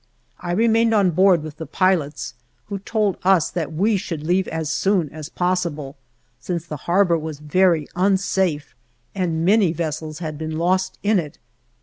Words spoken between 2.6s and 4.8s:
who told us that we should leave as